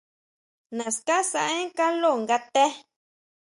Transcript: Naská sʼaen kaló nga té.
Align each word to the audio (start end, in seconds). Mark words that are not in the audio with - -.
Naská 0.77 1.17
sʼaen 1.29 1.65
kaló 1.77 2.11
nga 2.21 2.37
té. 2.53 2.65